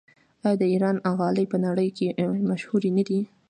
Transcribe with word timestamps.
آیا 0.45 0.57
د 0.61 0.63
ایران 0.73 0.95
غالۍ 1.17 1.45
په 1.51 1.57
نړۍ 1.65 1.89
کې 1.97 2.07
مشهورې 2.49 2.89
نه 2.97 3.03
دي؟ 3.07 3.19